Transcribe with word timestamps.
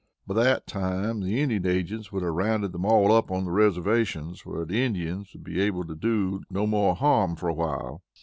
By 0.25 0.33
that 0.33 0.65
time 0.65 1.19
the 1.19 1.39
Indian 1.39 1.67
agents 1.67 2.11
would 2.11 2.23
have 2.23 2.33
rounded 2.33 2.71
them 2.71 2.85
all 2.85 3.11
up 3.11 3.29
on 3.29 3.45
the 3.45 3.51
reservations, 3.51 4.43
where 4.43 4.65
the 4.65 4.83
Indians 4.83 5.29
would 5.33 5.43
be 5.43 5.61
able 5.61 5.85
to 5.85 5.93
do 5.95 6.41
no 6.49 6.65
more 6.65 6.95
harm 6.95 7.35
for 7.35 7.47
a 7.47 7.53
while. 7.53 8.01